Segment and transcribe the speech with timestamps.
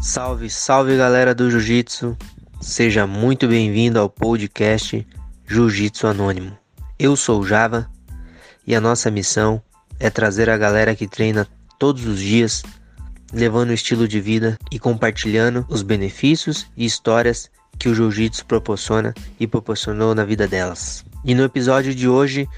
[0.00, 2.16] Salve, salve galera do Jiu-Jitsu.
[2.60, 5.04] Seja muito bem-vindo ao podcast
[5.44, 6.56] Jiu-Jitsu Anônimo.
[6.96, 7.90] Eu sou o Java
[8.64, 9.60] e a nossa missão
[9.98, 11.48] é trazer a galera que treina
[11.80, 12.62] todos os dias,
[13.32, 19.12] levando o estilo de vida e compartilhando os benefícios e histórias que o Jiu-Jitsu proporciona
[19.38, 21.04] e proporcionou na vida delas.
[21.24, 22.48] E no episódio de hoje,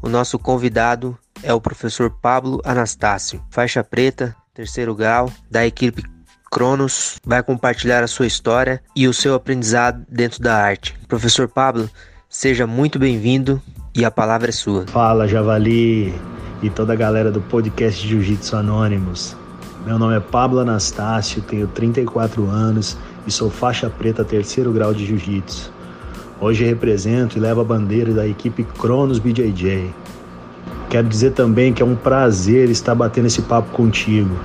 [0.00, 6.15] o nosso convidado é o professor Pablo Anastácio, faixa preta, terceiro grau, da equipe
[6.50, 10.94] Cronos, vai compartilhar a sua história e o seu aprendizado dentro da arte.
[11.08, 11.88] Professor Pablo,
[12.28, 13.60] seja muito bem-vindo
[13.94, 14.86] e a palavra é sua.
[14.86, 16.14] Fala, Javali
[16.62, 19.36] e toda a galera do podcast Jiu-Jitsu Anônimos.
[19.84, 25.06] Meu nome é Pablo Anastácio, tenho 34 anos e sou faixa preta terceiro grau de
[25.06, 25.72] Jiu-Jitsu.
[26.40, 29.94] Hoje represento e levo a bandeira da equipe Cronos BJJ.
[30.90, 34.36] Quero dizer também que é um prazer estar batendo esse papo contigo.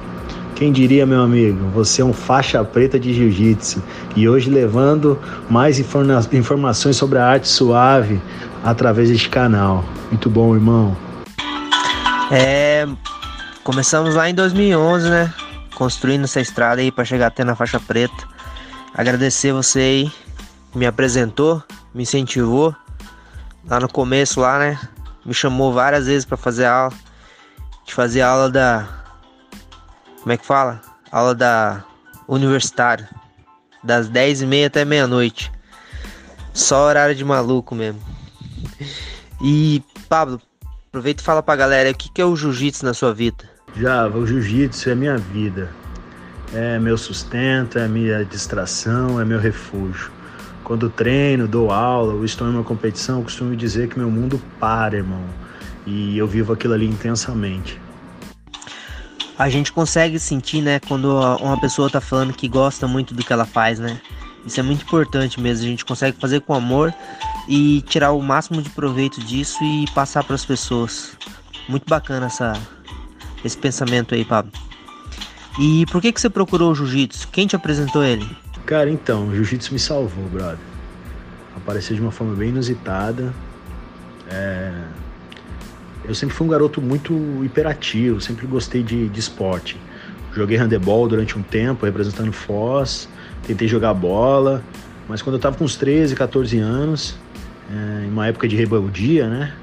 [0.61, 3.81] Quem diria, meu amigo, você é um faixa preta de jiu-jitsu
[4.15, 8.21] e hoje levando mais informa informações sobre a arte suave
[8.63, 9.83] através deste canal.
[10.11, 10.95] Muito bom, irmão.
[12.29, 12.87] É,
[13.63, 15.33] começamos lá em 2011, né?
[15.73, 18.27] Construindo essa estrada aí para chegar até na faixa preta.
[18.93, 20.11] Agradecer você aí,
[20.75, 22.75] me apresentou, me incentivou
[23.67, 24.79] lá no começo lá, né?
[25.25, 26.93] Me chamou várias vezes para fazer aula,
[27.83, 29.00] de fazer aula da
[30.21, 30.79] como é que fala?
[31.11, 31.83] Aula da
[32.27, 33.09] universitária,
[33.83, 35.51] das 10 e meia até meia-noite.
[36.53, 37.99] Só horário de maluco mesmo.
[39.41, 40.39] E Pablo,
[40.87, 43.43] aproveita e fala pra galera o que, que é o jiu-jitsu na sua vida.
[43.75, 45.69] Já, o jiu-jitsu é minha vida.
[46.53, 50.11] É meu sustento, é minha distração, é meu refúgio.
[50.63, 54.97] Quando treino, dou aula ou estou em uma competição, costumo dizer que meu mundo para,
[54.97, 55.23] irmão.
[55.87, 57.79] E eu vivo aquilo ali intensamente
[59.41, 63.33] a gente consegue sentir, né, quando uma pessoa tá falando que gosta muito do que
[63.33, 63.99] ela faz, né?
[64.45, 65.65] Isso é muito importante mesmo.
[65.65, 66.93] A gente consegue fazer com amor
[67.47, 71.17] e tirar o máximo de proveito disso e passar para as pessoas.
[71.67, 72.53] Muito bacana essa,
[73.43, 74.51] esse pensamento aí, Pablo.
[75.59, 77.27] E por que que você procurou o jiu-jitsu?
[77.29, 78.27] Quem te apresentou ele?
[78.67, 80.59] Cara, então, o jiu-jitsu me salvou, brother.
[81.57, 83.33] Apareceu de uma forma bem inusitada.
[84.29, 84.71] É,
[86.11, 87.13] eu sempre fui um garoto muito
[87.43, 89.77] hiperativo, sempre gostei de, de esporte.
[90.33, 93.07] Joguei handebol durante um tempo, representando Foz,
[93.47, 94.61] tentei jogar bola,
[95.07, 97.17] mas quando eu tava com uns 13, 14 anos,
[97.69, 99.53] é, em uma época de rebeldia, né?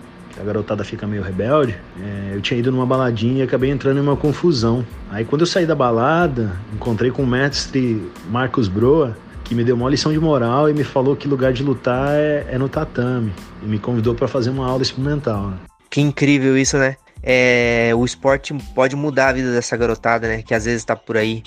[0.41, 4.00] A garotada fica meio rebelde, é, eu tinha ido numa baladinha e acabei entrando em
[4.00, 4.87] uma confusão.
[5.10, 9.76] Aí quando eu saí da balada, encontrei com o mestre Marcos Broa, que me deu
[9.76, 13.32] uma lição de moral e me falou que lugar de lutar é, é no tatame.
[13.62, 15.48] E me convidou para fazer uma aula experimental.
[15.48, 15.56] Né?
[15.91, 16.97] Que incrível isso, né?
[17.22, 20.43] É, o esporte pode mudar a vida dessa garotada, né?
[20.43, 21.43] Que às vezes tá por aí.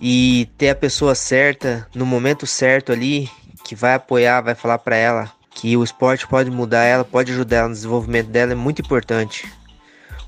[0.00, 3.28] E ter a pessoa certa, no momento certo ali,
[3.64, 7.56] que vai apoiar, vai falar para ela que o esporte pode mudar ela, pode ajudar
[7.56, 9.52] ela no desenvolvimento dela, é muito importante.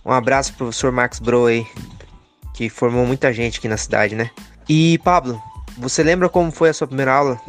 [0.04, 1.66] Um abraço pro professor Max Bro aí,
[2.52, 4.30] que formou muita gente aqui na cidade, né?
[4.68, 5.40] E Pablo,
[5.78, 7.40] você lembra como foi a sua primeira aula?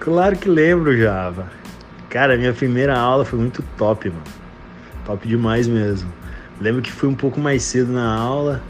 [0.00, 1.50] Claro que lembro, Java.
[2.08, 4.22] Cara, minha primeira aula foi muito top, mano.
[5.06, 6.12] Top demais mesmo.
[6.60, 8.60] Lembro que fui um pouco mais cedo na aula.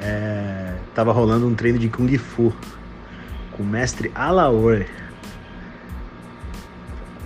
[0.00, 2.52] É, tava rolando um treino de Kung Fu
[3.52, 4.86] com o mestre Alaor.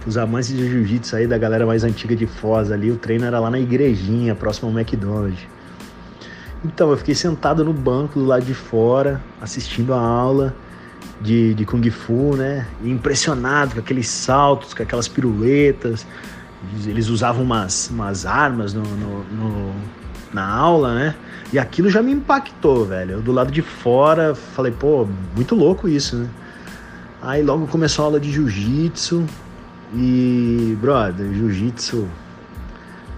[0.05, 3.39] Os amantes de jiu-jitsu aí da galera mais antiga de Foz ali, o treino era
[3.39, 5.47] lá na igrejinha, próximo ao McDonald's.
[6.65, 10.55] Então, eu fiquei sentado no banco do lado de fora, assistindo a aula
[11.21, 12.67] de, de Kung Fu, né?
[12.83, 16.07] Impressionado com aqueles saltos, com aquelas piruetas,
[16.87, 19.75] eles usavam umas, umas armas no, no, no,
[20.33, 21.15] na aula, né?
[21.53, 23.13] E aquilo já me impactou, velho.
[23.13, 26.29] Eu do lado de fora falei, pô, muito louco isso, né?
[27.23, 29.25] Aí logo começou a aula de jiu-jitsu
[29.95, 32.07] e, brother, jiu-jitsu,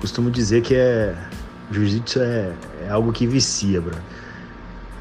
[0.00, 1.14] costumo dizer que é.
[1.72, 2.52] Jiu-jitsu é,
[2.86, 4.02] é algo que vicia, brother.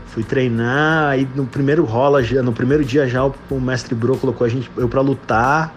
[0.07, 4.50] Fui treinar, aí no primeiro rola, no primeiro dia já o, mestre Bro colocou a
[4.50, 5.75] gente, eu pra lutar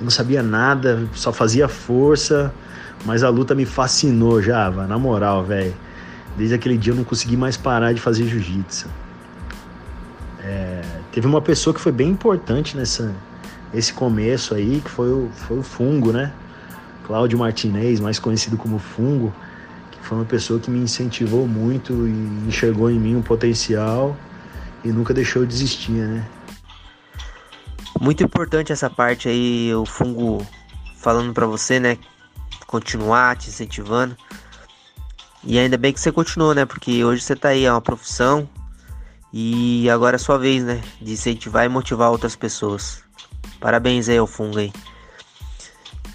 [0.00, 2.52] eu não sabia nada, só fazia força,
[3.04, 5.74] mas a luta me fascinou já, na moral, velho.
[6.36, 8.88] Desde aquele dia eu não consegui mais parar de fazer jiu-jitsu.
[10.42, 10.80] É,
[11.12, 13.14] teve uma pessoa que foi bem importante nessa
[13.72, 16.32] esse começo aí, que foi o, foi o Fungo, né?
[17.06, 19.32] Cláudio Martinez, mais conhecido como Fungo,
[19.92, 24.16] que foi uma pessoa que me incentivou muito e enxergou em mim um potencial
[24.84, 26.26] e nunca deixou de desistir, né?
[28.00, 30.44] Muito importante essa parte aí, o fungo
[30.96, 31.98] falando para você, né?
[32.66, 34.16] Continuar te incentivando.
[35.44, 36.64] E ainda bem que você continuou, né?
[36.64, 38.48] Porque hoje você tá aí, é uma profissão.
[39.30, 40.80] E agora é sua vez, né?
[41.00, 43.02] De incentivar e motivar outras pessoas.
[43.60, 44.72] Parabéns aí ao Fungo aí.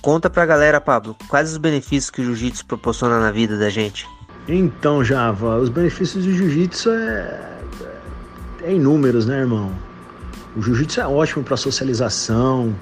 [0.01, 4.07] Conta pra galera, Pablo, quais os benefícios que o jiu-jitsu proporciona na vida da gente?
[4.47, 7.57] Então, Java, os benefícios do jiu-jitsu é...
[8.63, 9.71] é inúmeros, né, irmão?
[10.55, 12.75] O jiu-jitsu é ótimo para socialização.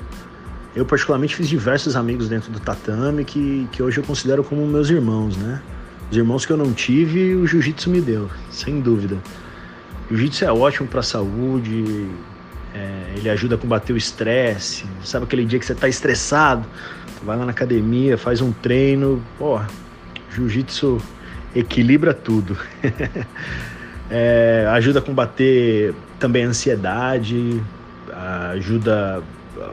[0.76, 4.90] Eu, particularmente, fiz diversos amigos dentro do tatame que, que hoje eu considero como meus
[4.90, 5.62] irmãos, né?
[6.10, 9.18] Os irmãos que eu não tive, o jiu-jitsu me deu, sem dúvida.
[10.10, 12.08] Jiu-jitsu é ótimo para a saúde,
[12.74, 14.86] é, ele ajuda a combater o estresse.
[15.04, 16.66] Sabe aquele dia que você está estressado?
[17.24, 19.24] vai lá na academia, faz um treino.
[19.38, 19.60] Pô,
[20.32, 21.02] jiu-jitsu
[21.56, 22.58] equilibra tudo.
[24.14, 27.60] é, ajuda a combater também a ansiedade,
[28.52, 29.24] ajuda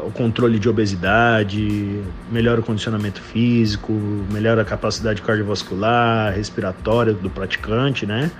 [0.06, 2.00] o controle de obesidade,
[2.32, 3.92] melhora o condicionamento físico,
[4.32, 8.31] melhora a capacidade cardiovascular, respiratória do praticante, né?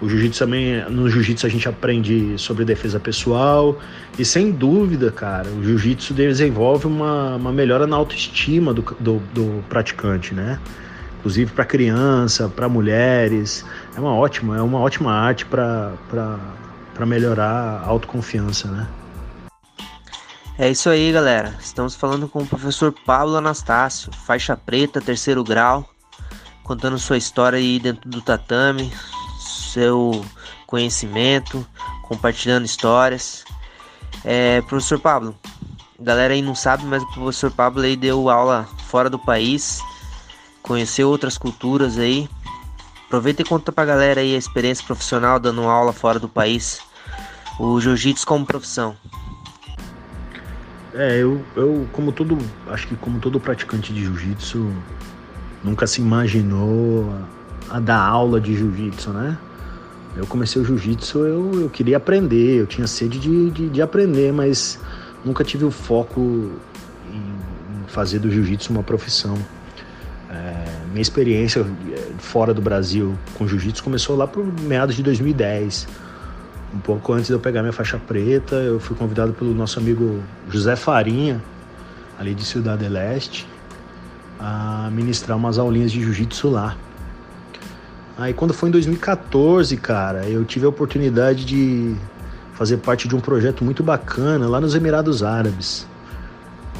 [0.00, 3.78] O jiu-jitsu também, no jiu-jitsu a gente aprende sobre defesa pessoal
[4.16, 9.64] e sem dúvida, cara, o jiu-jitsu desenvolve uma, uma melhora na autoestima do, do, do
[9.68, 10.58] praticante, né?
[11.20, 13.64] Inclusive para criança, para mulheres,
[13.94, 15.94] é uma ótima, é uma ótima arte para
[17.06, 18.88] melhorar a autoconfiança, né?
[20.58, 21.54] É isso aí, galera.
[21.60, 25.88] Estamos falando com o professor Pablo Anastácio, faixa preta, terceiro grau,
[26.62, 28.92] contando sua história aí dentro do tatame,
[29.72, 30.24] seu
[30.66, 31.66] conhecimento,
[32.02, 33.44] compartilhando histórias.
[34.24, 35.34] É, professor Pablo,
[35.98, 39.80] galera aí não sabe, mas o professor Pablo aí deu aula fora do país,
[40.62, 42.28] conheceu outras culturas aí.
[43.06, 46.80] Aproveita e conta pra galera aí a experiência profissional dando aula fora do país,
[47.58, 48.96] o jiu-jitsu como profissão.
[50.94, 54.72] É, eu, eu como todo, acho que como todo praticante de jiu-jitsu,
[55.62, 57.12] nunca se imaginou
[57.70, 59.38] a, a dar aula de jiu-jitsu, né?
[60.16, 64.32] Eu comecei o jiu-jitsu, eu, eu queria aprender, eu tinha sede de, de, de aprender,
[64.32, 64.78] mas
[65.24, 69.36] nunca tive o foco em, em fazer do jiu-jitsu uma profissão.
[70.30, 75.88] É, minha experiência é, fora do Brasil com jiu-jitsu começou lá por meados de 2010.
[76.72, 80.22] Um pouco antes de eu pegar minha faixa preta, eu fui convidado pelo nosso amigo
[80.48, 81.42] José Farinha,
[82.16, 83.48] ali de Cidade Leste,
[84.38, 86.76] a ministrar umas aulinhas de jiu-jitsu lá.
[88.16, 91.96] Aí quando foi em 2014, cara, eu tive a oportunidade de
[92.52, 95.88] fazer parte de um projeto muito bacana lá nos Emirados Árabes,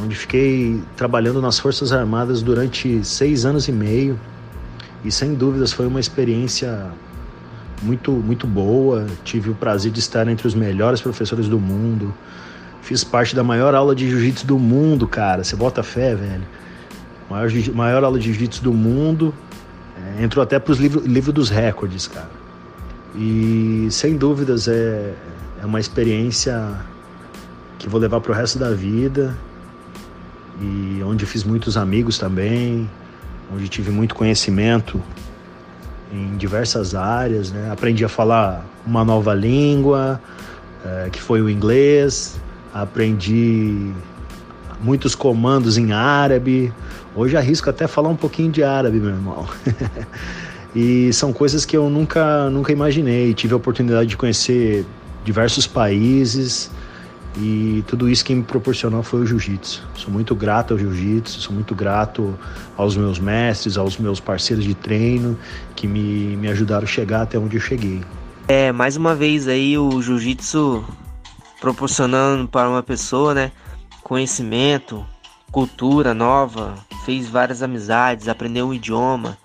[0.03, 4.19] onde fiquei trabalhando nas Forças Armadas durante seis anos e meio
[5.05, 6.91] e sem dúvidas foi uma experiência
[7.83, 9.07] muito muito boa.
[9.25, 12.15] Tive o prazer de estar entre os melhores professores do mundo.
[12.83, 15.45] Fiz parte da maior aula de jiu-jitsu do mundo, cara.
[15.45, 16.45] Você bota fé, velho.
[17.29, 19.35] Maior, maior aula de jiu-jitsu do mundo
[19.97, 22.31] é, entrou até para os livros livro dos recordes, cara.
[23.15, 25.15] E sem dúvidas é,
[25.63, 26.73] é uma experiência
[27.79, 29.37] que vou levar para o resto da vida
[30.61, 32.89] e onde fiz muitos amigos também,
[33.53, 35.03] onde tive muito conhecimento
[36.13, 37.71] em diversas áreas, né?
[37.71, 40.21] Aprendi a falar uma nova língua,
[40.85, 42.41] é, que foi o inglês,
[42.75, 43.93] aprendi
[44.81, 46.73] muitos comandos em árabe,
[47.15, 49.49] Hoje arrisco até falar um pouquinho de árabe, meu irmão.
[50.75, 53.35] e são coisas que eu nunca, nunca imaginei.
[53.35, 54.87] Tive a oportunidade de conhecer
[55.25, 56.71] diversos países
[57.37, 59.87] e tudo isso que me proporcionou foi o jiu-jitsu.
[59.95, 62.39] Sou muito grato ao jiu-jitsu, sou muito grato
[62.77, 65.39] aos meus mestres, aos meus parceiros de treino
[65.77, 68.03] que me, me ajudaram a chegar até onde eu cheguei.
[68.49, 70.85] É, mais uma vez aí o jiu-jitsu
[71.61, 73.53] proporcionando para uma pessoa, né,
[74.03, 75.07] conhecimento,
[75.53, 79.39] cultura nova, fez várias amizades, aprendeu um idioma.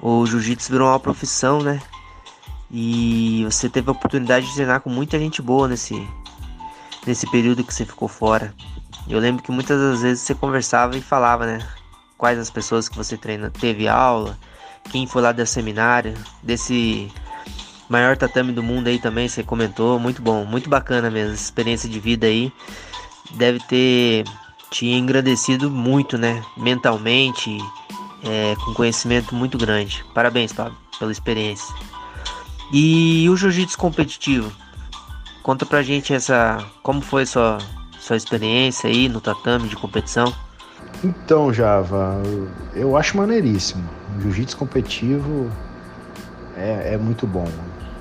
[0.00, 1.80] O jiu-jitsu virou uma profissão, né?
[2.70, 5.94] E você teve a oportunidade de treinar com muita gente boa nesse,
[7.08, 8.54] nesse período que você ficou fora.
[9.08, 11.66] Eu lembro que muitas das vezes você conversava e falava, né?
[12.18, 14.38] Quais as pessoas que você treina teve aula,
[14.90, 17.10] quem foi lá da seminário, desse
[17.88, 21.98] maior tatame do mundo aí também, você comentou, muito bom, muito bacana mesmo, experiência de
[21.98, 22.52] vida aí.
[23.30, 24.24] Deve ter
[24.70, 26.44] tinha engrandecido muito, né?
[26.58, 27.56] Mentalmente,
[28.22, 30.04] é, com conhecimento muito grande.
[30.12, 31.74] Parabéns, Pablo, pela experiência.
[32.70, 34.52] E o jiu-jitsu competitivo?
[35.42, 37.58] Conta pra gente essa, como foi sua
[37.98, 40.32] sua experiência aí no tatame de competição?
[41.04, 42.16] Então, Java,
[42.74, 43.88] eu acho maneiríssimo.
[44.20, 45.50] Jiu-jitsu competitivo
[46.56, 47.46] é, é, muito bom.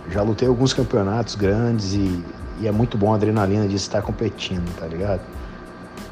[0.10, 2.24] Já lutei alguns campeonatos grandes e,
[2.62, 5.22] e é muito bom a adrenalina de estar competindo, tá ligado?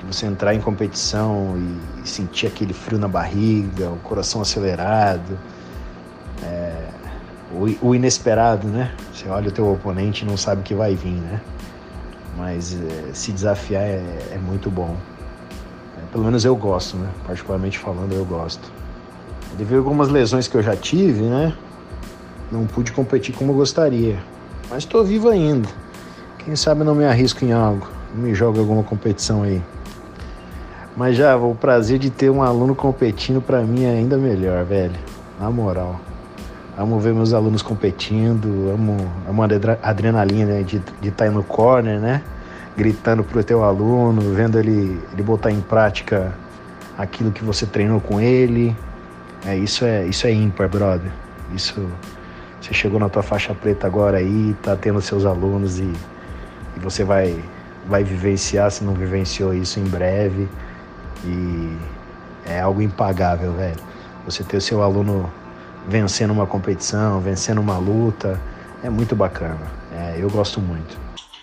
[0.06, 1.56] você entrar em competição
[2.04, 5.40] e sentir aquele frio na barriga, o coração acelerado,
[7.56, 8.92] o, o, inesperado, né?
[9.14, 11.42] Você olha o teu oponente e não sabe o que vai vir, né?
[12.38, 14.96] Mas é, se desafiar é, é muito bom.
[15.98, 17.10] É, pelo menos eu gosto, né?
[17.26, 18.72] Particularmente falando, eu gosto.
[19.58, 21.54] Devido a algumas lesões que eu já tive, né?
[22.52, 24.20] Não pude competir como eu gostaria.
[24.70, 25.70] Mas estou vivo ainda.
[26.40, 27.88] Quem sabe não me arrisco em algo.
[28.14, 29.62] Não me joga alguma competição aí.
[30.96, 34.96] Mas já, o prazer de ter um aluno competindo para mim é ainda melhor, velho.
[35.40, 36.00] Na moral.
[36.78, 38.98] Amo ver meus alunos competindo, amo,
[39.30, 39.48] amo a
[39.82, 42.22] adrenalina né, de estar tá no corner, né?
[42.76, 46.34] Gritando pro teu aluno, vendo ele, ele botar em prática
[46.98, 48.76] aquilo que você treinou com ele.
[49.46, 51.10] É, isso é, isso é ímpar, brother.
[51.54, 51.88] Isso
[52.60, 55.84] você chegou na tua faixa preta agora aí, tá tendo seus alunos e,
[56.76, 57.42] e você vai,
[57.88, 60.50] vai vivenciar, se não vivenciou isso em breve.
[61.24, 61.78] E
[62.46, 63.80] é algo impagável, velho.
[64.26, 65.32] Você ter o seu aluno
[65.88, 68.40] vencendo uma competição, vencendo uma luta,
[68.84, 69.62] é muito bacana.
[69.92, 70.98] É, eu gosto muito.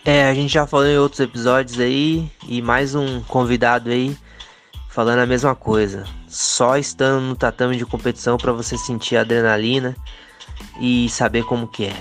[0.05, 4.17] É, a gente já falou em outros episódios aí e mais um convidado aí
[4.89, 6.05] falando a mesma coisa.
[6.27, 9.97] Só estando no tatame de competição para você sentir a adrenalina
[10.81, 11.97] e saber como que é.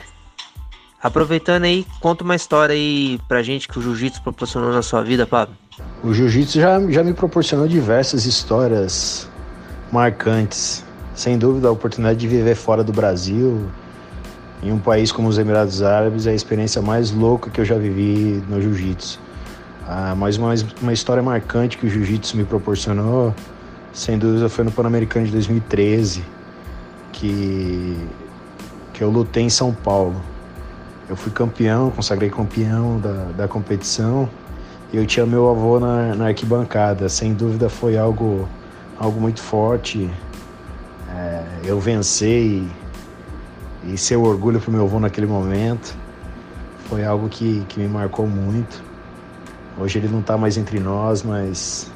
[1.01, 5.25] Aproveitando aí, conta uma história aí pra gente que o jiu-jitsu proporcionou na sua vida,
[5.25, 5.55] Pablo.
[6.03, 9.27] O jiu-jitsu já, já me proporcionou diversas histórias
[9.91, 10.83] marcantes.
[11.21, 13.67] Sem dúvida, a oportunidade de viver fora do Brasil,
[14.63, 17.77] em um país como os Emirados Árabes, é a experiência mais louca que eu já
[17.77, 19.19] vivi no jiu-jitsu.
[19.87, 20.51] Ah, mas uma,
[20.81, 23.35] uma história marcante que o jiu-jitsu me proporcionou,
[23.93, 26.25] sem dúvida, foi no Pan-Americano de 2013,
[27.13, 27.95] que
[28.91, 30.19] que eu lutei em São Paulo.
[31.07, 34.27] Eu fui campeão, consagrei campeão da, da competição
[34.91, 37.07] e eu tinha meu avô na, na arquibancada.
[37.09, 38.49] Sem dúvida foi algo,
[38.97, 40.09] algo muito forte.
[41.15, 42.71] É, eu vencer e,
[43.85, 45.95] e ser o orgulho para o meu avô naquele momento
[46.85, 48.83] foi algo que, que me marcou muito.
[49.77, 51.89] Hoje ele não está mais entre nós, mas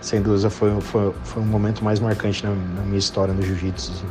[0.00, 4.04] sem dúvida foi, foi, foi um momento mais marcante na, na minha história no jiu-jitsu.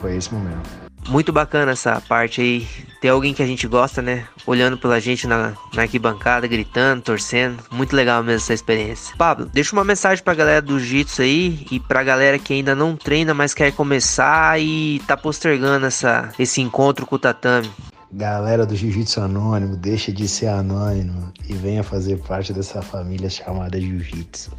[0.00, 0.85] Foi esse momento.
[1.08, 2.68] Muito bacana essa parte aí.
[3.00, 4.24] Ter alguém que a gente gosta, né?
[4.46, 7.62] Olhando pela gente na, na arquibancada, gritando, torcendo.
[7.70, 9.14] Muito legal mesmo essa experiência.
[9.16, 12.96] Pablo, deixa uma mensagem pra galera do Jiu-Jitsu aí e pra galera que ainda não
[12.96, 17.70] treina, mas quer começar e tá postergando essa, esse encontro com o tatame.
[18.16, 23.78] Galera do Jiu-Jitsu Anônimo, deixa de ser anônimo e venha fazer parte dessa família chamada
[23.78, 24.52] Jiu-Jitsu.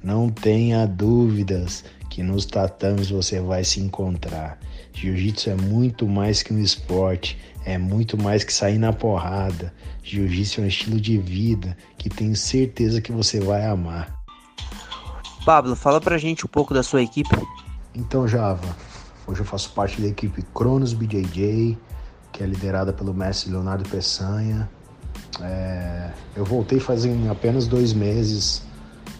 [0.00, 4.60] Não tenha dúvidas que nos tatames você vai se encontrar.
[4.94, 9.74] Jiu-jitsu é muito mais que um esporte, é muito mais que sair na porrada.
[10.04, 14.22] Jiu-jitsu é um estilo de vida que tenho certeza que você vai amar.
[15.44, 17.36] Pablo, fala pra gente um pouco da sua equipe.
[17.92, 18.76] Então, Java,
[19.26, 21.76] hoje eu faço parte da equipe Cronos BJJ,
[22.40, 24.66] que é liderada pelo mestre Leonardo Peçanha.
[25.42, 28.62] É, eu voltei fazem apenas dois meses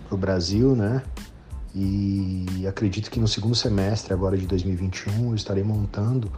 [0.08, 1.02] pro Brasil, né?
[1.74, 6.32] E acredito que no segundo semestre agora de 2021 eu estarei montando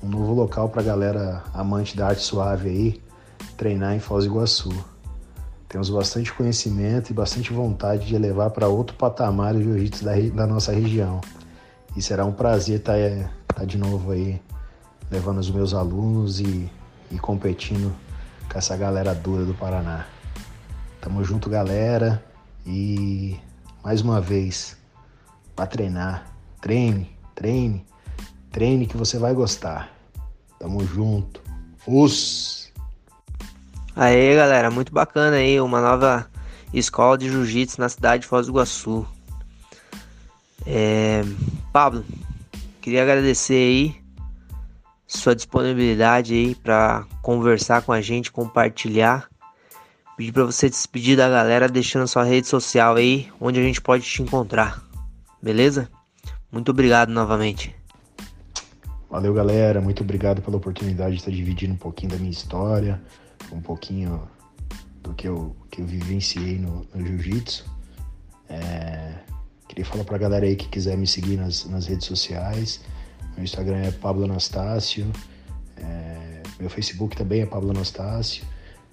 [0.00, 3.02] um novo local para a galera amante da arte suave aí
[3.56, 4.72] treinar em Foz do Iguaçu.
[5.68, 10.46] Temos bastante conhecimento e bastante vontade de levar para outro patamar o jiu-jitsu da, da,
[10.46, 11.20] nossa região.
[11.96, 12.94] E será um prazer estar
[13.48, 14.40] tá, tá de novo aí
[15.10, 16.70] levando os meus alunos e,
[17.10, 17.94] e competindo
[18.50, 20.06] com essa galera dura do Paraná.
[21.00, 22.24] Tamo junto, galera,
[22.66, 23.36] e
[23.82, 24.76] mais uma vez,
[25.56, 26.26] para treinar.
[26.60, 27.86] Treine, treine,
[28.52, 29.90] treine que você vai gostar.
[30.58, 31.42] Tamo junto.
[31.86, 32.70] Os.
[33.96, 36.28] Aí, galera, muito bacana aí, uma nova
[36.72, 39.06] escola de jiu-jitsu na cidade de Foz do Iguaçu.
[40.66, 41.22] É...
[41.72, 42.04] Pablo,
[42.80, 43.99] queria agradecer aí
[45.18, 49.28] sua disponibilidade aí para conversar com a gente, compartilhar
[50.20, 54.04] Pedir para você despedir da galera deixando sua rede social aí, onde a gente pode
[54.04, 54.84] te encontrar.
[55.42, 55.88] Beleza?
[56.52, 57.74] Muito obrigado novamente.
[59.08, 59.80] Valeu, galera.
[59.80, 63.00] Muito obrigado pela oportunidade de estar dividindo um pouquinho da minha história,
[63.50, 64.28] um pouquinho
[65.02, 67.64] do que eu, que eu vivenciei no, no jiu-jitsu.
[68.46, 69.14] É,
[69.68, 72.82] queria falar pra galera aí que quiser me seguir nas, nas redes sociais.
[73.34, 75.10] Meu Instagram é Pablo Anastácio.
[75.76, 78.44] É, meu Facebook também é Pablo Anastácio.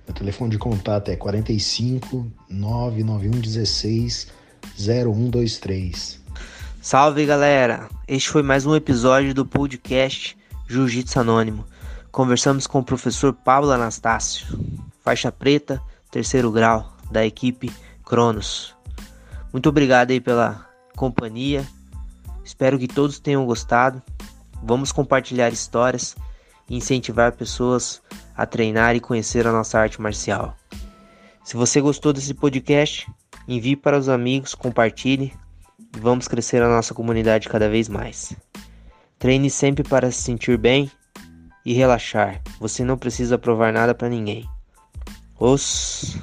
[0.07, 4.29] Meu telefone de contato é 45 991 16
[4.79, 6.23] 0123.
[6.81, 7.89] Salve galera!
[8.07, 10.37] Este foi mais um episódio do podcast
[10.69, 11.65] Jiu-Jitsu Anônimo.
[12.13, 14.47] Conversamos com o professor Pablo Anastácio,
[15.03, 17.73] faixa preta, terceiro grau, da equipe
[18.05, 18.75] Cronos.
[19.53, 21.67] Muito obrigado aí pela companhia.
[22.45, 24.03] Espero que todos tenham gostado.
[24.63, 26.17] Vamos compartilhar histórias
[26.69, 28.03] e incentivar pessoas
[28.37, 30.57] a treinar e conhecer a nossa arte marcial.
[31.45, 33.11] Se você gostou desse podcast,
[33.47, 35.33] envie para os amigos, compartilhe
[35.97, 38.35] e vamos crescer a nossa comunidade cada vez mais.
[39.19, 40.91] Treine sempre para se sentir bem
[41.65, 42.43] e relaxar.
[42.59, 44.49] Você não precisa provar nada para ninguém.
[45.39, 46.17] Os